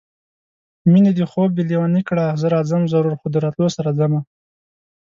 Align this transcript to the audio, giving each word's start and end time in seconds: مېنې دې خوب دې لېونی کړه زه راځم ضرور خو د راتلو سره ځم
مېنې 0.91 1.11
دې 1.17 1.25
خوب 1.31 1.49
دې 1.55 1.63
لېونی 1.69 2.01
کړه 2.09 2.25
زه 2.41 2.47
راځم 2.55 2.81
ضرور 2.93 3.13
خو 3.19 3.27
د 3.31 3.35
راتلو 3.45 3.67
سره 3.77 3.89
ځم 3.97 4.13